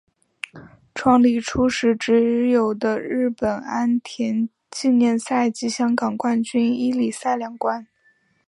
[0.95, 7.85] 创立初时只有的日本安田纪念赛及香港冠军一哩赛两关。